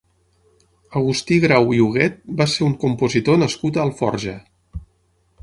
Agustí 1.01 1.37
Grau 1.43 1.73
i 1.75 1.81
Huguet 1.83 2.17
va 2.41 2.49
ser 2.55 2.65
un 2.69 2.75
compositor 2.85 3.39
nascut 3.43 3.79
a 3.83 3.87
Alforja. 3.87 4.37